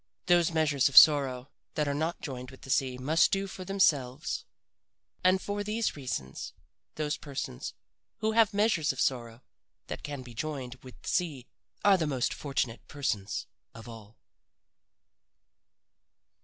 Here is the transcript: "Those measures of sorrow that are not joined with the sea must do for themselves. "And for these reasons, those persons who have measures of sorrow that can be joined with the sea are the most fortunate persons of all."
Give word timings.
"Those 0.25 0.49
measures 0.51 0.89
of 0.89 0.97
sorrow 0.97 1.51
that 1.75 1.87
are 1.87 1.93
not 1.93 2.21
joined 2.21 2.49
with 2.49 2.61
the 2.61 2.71
sea 2.71 2.97
must 2.97 3.29
do 3.29 3.45
for 3.45 3.63
themselves. 3.63 4.45
"And 5.23 5.39
for 5.39 5.63
these 5.63 5.95
reasons, 5.95 6.53
those 6.95 7.17
persons 7.17 7.75
who 8.17 8.31
have 8.31 8.51
measures 8.51 8.91
of 8.91 8.99
sorrow 8.99 9.43
that 9.89 10.01
can 10.01 10.23
be 10.23 10.33
joined 10.33 10.73
with 10.81 10.99
the 11.03 11.07
sea 11.09 11.45
are 11.85 11.97
the 11.97 12.07
most 12.07 12.33
fortunate 12.33 12.87
persons 12.87 13.45
of 13.75 13.87
all." 13.87 14.17